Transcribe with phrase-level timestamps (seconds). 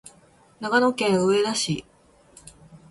[0.59, 1.85] 長野県上田市